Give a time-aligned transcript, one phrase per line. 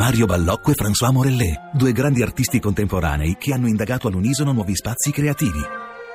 [0.00, 5.10] Mario Ballocco e François Morellet, due grandi artisti contemporanei che hanno indagato all'unisono nuovi spazi
[5.10, 5.60] creativi.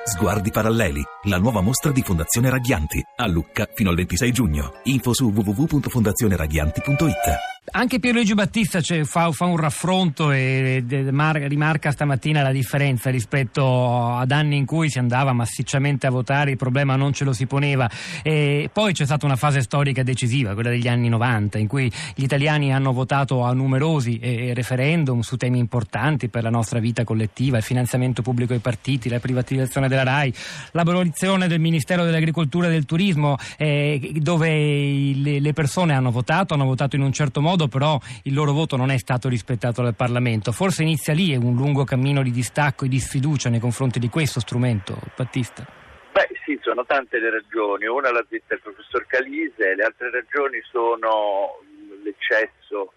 [0.02, 4.72] Sguardi paralleli, la nuova mostra di Fondazione Raghianti, a Lucca fino al 26 giugno.
[4.86, 7.55] Info su www.fondazioneraghianti.it.
[7.68, 14.30] Anche Pierluigi Battista cioè, fa, fa, un raffronto e rimarca stamattina la differenza rispetto ad
[14.30, 17.90] anni in cui si andava massicciamente a votare, il problema non ce lo si poneva.
[18.22, 22.22] E poi c'è stata una fase storica decisiva, quella degli anni 90, in cui gli
[22.22, 27.56] italiani hanno votato a numerosi eh, referendum su temi importanti per la nostra vita collettiva,
[27.56, 30.32] il finanziamento pubblico ai partiti, la privatizzazione della RAI,
[30.70, 36.64] l'abolizione del Ministero dell'Agricoltura e del Turismo, eh, dove le, le persone hanno votato, hanno
[36.64, 39.96] votato in un certo modo modo però il loro voto non è stato rispettato dal
[39.96, 40.52] Parlamento.
[40.52, 44.40] Forse inizia lì un lungo cammino di distacco e di sfiducia nei confronti di questo
[44.40, 45.66] strumento, Battista.
[46.12, 47.86] Beh sì, sono tante le ragioni.
[47.86, 51.58] Una l'ha detta il professor Calise, le altre ragioni sono
[52.04, 52.92] l'eccesso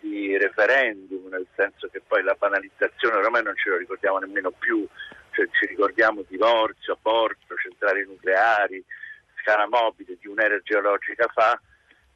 [0.00, 4.86] di referendum, nel senso che poi la banalizzazione ormai non ce lo ricordiamo nemmeno più,
[5.32, 8.84] cioè ci ricordiamo divorzio, aborto, centrali nucleari,
[9.40, 11.58] scala mobile di un'era geologica fa,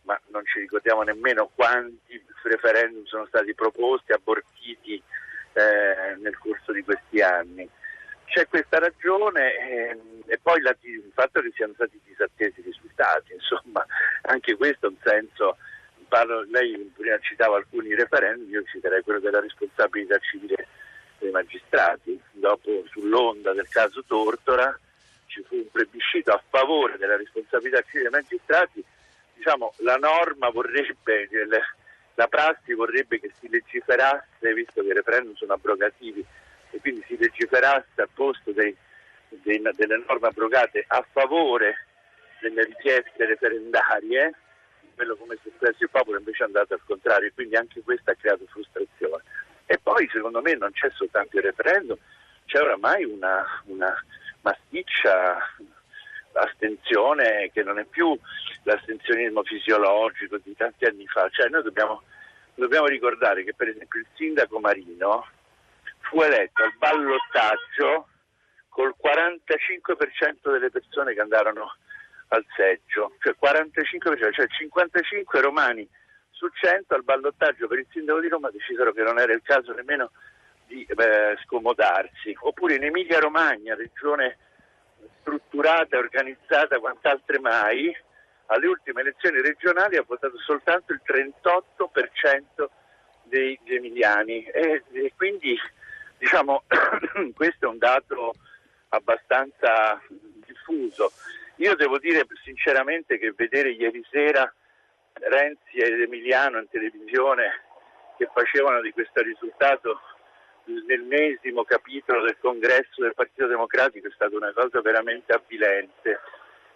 [0.09, 4.95] ma non ci ricordiamo nemmeno quanti referendum sono stati proposti, abortiti
[5.53, 7.69] eh, nel corso di questi anni.
[8.25, 13.35] C'è questa ragione eh, e poi la, il fatto che siano stati disattesi i risultati,
[13.35, 13.85] insomma,
[14.23, 15.59] anche questo è un senso.
[16.09, 20.69] Parlo, lei prima citava alcuni referendum, io citerei quello della responsabilità civile
[21.19, 22.19] dei magistrati.
[22.31, 24.75] Dopo, sull'onda del caso Tortora,
[25.27, 28.83] ci fu un plebiscito a favore della responsabilità civile dei magistrati
[29.39, 31.29] diciamo, la norma vorrebbe,
[32.15, 36.25] la prassi vorrebbe che si legiferasse, visto che i referendum sono abrogativi,
[36.71, 38.77] e quindi si legiferasse al posto dei,
[39.29, 41.87] dei, delle norme abrogate a favore
[42.41, 44.35] delle richieste referendarie,
[44.95, 48.15] quello come è espresso il popolo invece è andato al contrario, quindi anche questo ha
[48.15, 49.23] creato frustrazione.
[49.67, 51.97] E poi secondo me non c'è soltanto il referendum,
[52.47, 53.95] c'è oramai una, una
[54.41, 55.39] masticcia
[56.33, 58.17] astensione che non è più
[58.63, 62.03] l'astensionismo fisiologico di tanti anni fa, cioè noi dobbiamo,
[62.55, 65.27] dobbiamo ricordare che per esempio il sindaco Marino
[66.01, 68.09] fu eletto al ballottaggio
[68.69, 71.75] col 45% delle persone che andarono
[72.29, 75.89] al seggio, cioè 45%, cioè 55 romani
[76.31, 79.73] su 100 al ballottaggio per il sindaco di Roma decisero che non era il caso
[79.73, 80.13] nemmeno
[80.67, 82.37] di eh, scomodarsi.
[82.41, 84.39] Oppure in Emilia Romagna, regione
[85.21, 87.95] strutturata organizzata quant'altre mai,
[88.47, 92.69] alle ultime elezioni regionali ha votato soltanto il 38%
[93.25, 95.59] dei emiliani e, e quindi
[96.17, 96.65] diciamo
[97.35, 98.35] questo è un dato
[98.89, 100.01] abbastanza
[100.47, 101.13] diffuso.
[101.57, 104.51] Io devo dire sinceramente che vedere ieri sera
[105.13, 107.63] Renzi ed Emiliano in televisione
[108.17, 110.01] che facevano di questo risultato
[110.87, 116.21] l'ennesimo capitolo del congresso del Partito Democratico è stata una cosa veramente avvilente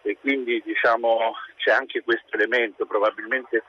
[0.03, 3.63] e quindi diciamo, c'è anche questo elemento, probabilmente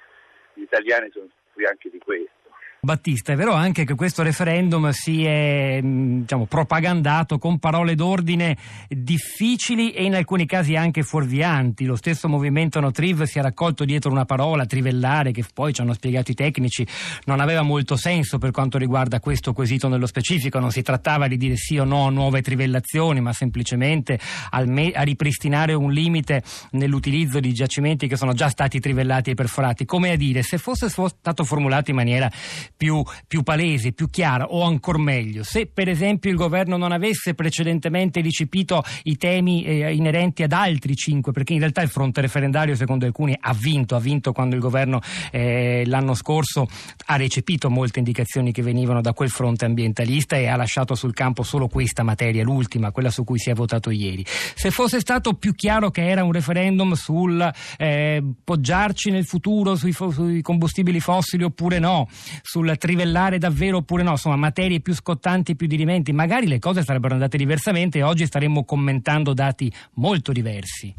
[0.53, 2.42] gli italiani sono qui anche di questo.
[2.85, 8.57] Battista, è vero anche che questo referendum si è diciamo, propagandato con parole d'ordine
[8.89, 11.85] difficili e in alcuni casi anche fuorvianti.
[11.85, 15.93] Lo stesso movimento Notriv si è raccolto dietro una parola, trivellare, che poi ci hanno
[15.93, 16.85] spiegato i tecnici,
[17.23, 20.59] non aveva molto senso per quanto riguarda questo quesito nello specifico.
[20.59, 24.19] Non si trattava di dire sì o no a nuove trivellazioni, ma semplicemente
[24.65, 29.85] me- a ripristinare un limite nell'utilizzo di giacimenti che sono già stati trivellati e perforati.
[29.85, 32.29] Come a dire, se fosse stato formulato in maniera
[32.75, 37.33] più, più palese, più chiara o ancora meglio, se per esempio il governo non avesse
[37.33, 42.75] precedentemente recepito i temi eh, inerenti ad altri cinque, perché in realtà il fronte referendario
[42.75, 44.99] secondo alcuni ha vinto, ha vinto quando il governo
[45.31, 46.67] eh, l'anno scorso
[47.05, 51.43] ha recepito molte indicazioni che venivano da quel fronte ambientalista e ha lasciato sul campo
[51.43, 54.25] solo questa materia, l'ultima, quella su cui si è votato ieri.
[54.25, 59.91] Se fosse stato più chiaro che era un referendum sul eh, poggiarci nel futuro sui,
[59.93, 62.07] sui combustibili fossili oppure no,
[62.41, 66.81] sul sul trivellare davvero oppure no, insomma materie più scottanti, più dirimenti, magari le cose
[66.81, 70.95] sarebbero andate diversamente e oggi staremmo commentando dati molto diversi.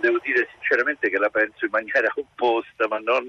[0.00, 3.28] Devo dire sinceramente che la penso in maniera opposta, ma non...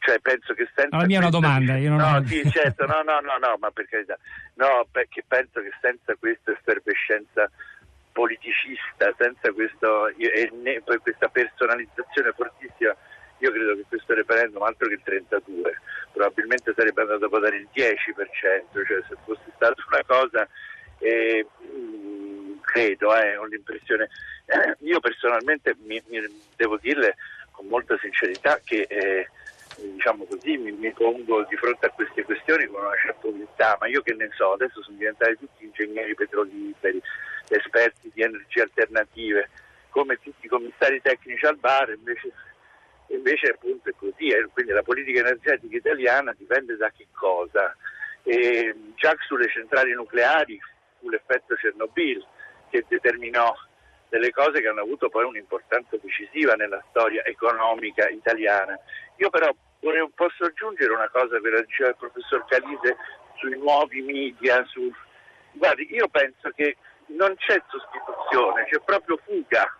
[0.00, 0.96] Cioè, penso che senza...
[0.96, 1.76] La mia è una domanda.
[1.76, 2.24] Io non no, ho...
[2.24, 4.18] sì, certo, no, no, no, no, ma per carità.
[4.54, 7.48] No, perché penso che senza questa effervescenza
[8.10, 10.10] politicista, senza questo,
[11.02, 12.96] questa personalizzazione fortissima
[13.38, 15.80] io credo che questo referendum, altro che il 32,
[16.12, 17.86] probabilmente sarebbe andato a votare il 10%,
[18.34, 20.48] cioè se fosse stata una cosa,
[20.98, 21.46] eh,
[22.62, 24.08] credo, eh, ho l'impressione,
[24.46, 26.20] eh, io personalmente mi, mi,
[26.56, 27.16] devo dirle
[27.50, 29.28] con molta sincerità che eh,
[29.76, 33.86] diciamo così, mi, mi, pongo di fronte a queste questioni con una certa umiltà, ma
[33.86, 37.00] io che ne so, adesso sono diventati tutti ingegneri petroliferi,
[37.48, 39.48] esperti di energie alternative,
[39.90, 42.32] come tutti i commissari tecnici al bar, invece,
[43.08, 47.74] invece appunto è così, eh, quindi la politica energetica italiana dipende da che cosa.
[48.22, 50.58] E già sulle centrali nucleari
[50.98, 52.24] fu l'effetto Chernobyl
[52.70, 53.54] che determinò
[54.08, 58.78] delle cose che hanno avuto poi un'importanza decisiva nella storia economica italiana.
[59.16, 62.96] Io però vorrei, posso aggiungere una cosa per diceva il professor Calise
[63.36, 64.90] sui nuovi media, su...
[65.52, 66.76] guardi, io penso che
[67.08, 69.72] non c'è sostituzione, c'è proprio fuga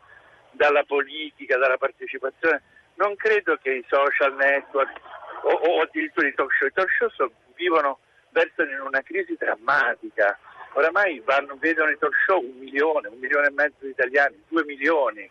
[0.53, 2.63] dalla politica, dalla partecipazione.
[2.97, 5.01] Non credo che i social network
[5.43, 7.99] o, o addirittura i talk show, i talk show vivono,
[8.31, 10.39] versano in una crisi drammatica
[10.77, 14.65] oramai vanno, vedono i talk show un milione, un milione e mezzo di italiani, due
[14.65, 15.29] milioni,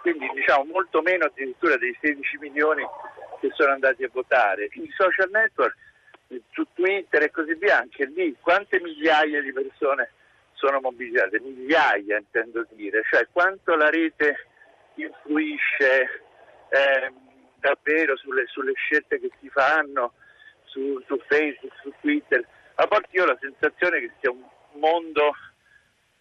[0.00, 2.84] quindi diciamo molto meno addirittura dei 16 milioni
[3.40, 4.68] che sono andati a votare.
[4.72, 5.76] I social network,
[6.52, 10.10] su Twitter e così via, anche lì quante migliaia di persone
[10.52, 11.40] sono mobilizzate?
[11.40, 14.46] Migliaia intendo dire, cioè quanto la rete
[14.94, 16.23] influisce
[16.68, 17.12] eh,
[17.58, 20.14] davvero sulle, sulle, scelte che si fanno
[20.64, 22.46] su, su Facebook, su Twitter.
[22.74, 24.44] A volte io ho la sensazione che sia un
[24.74, 25.32] mondo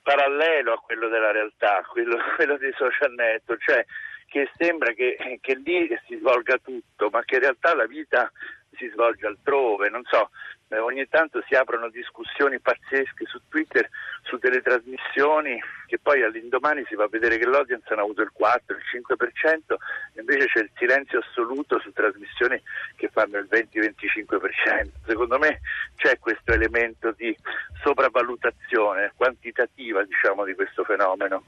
[0.01, 3.85] parallelo a quello della realtà, quello, quello dei social network, cioè
[4.27, 8.31] che sembra che, che, lì si svolga tutto, ma che in realtà la vita
[8.75, 10.31] si svolge altrove, non so,
[10.69, 13.87] eh, ogni tanto si aprono discussioni pazzesche su Twitter
[14.23, 18.31] su delle trasmissioni che poi all'indomani si va a vedere che l'audience hanno avuto il
[18.31, 19.75] 4, il 5%,
[20.19, 22.61] invece c'è il silenzio assoluto su trasmissioni
[22.95, 24.89] che fanno il 20-25%.
[25.05, 25.59] Secondo me
[25.95, 27.35] c'è questo elemento di
[27.83, 31.43] sopravvalutazione quantitativa diciamo, di questo fenomeno.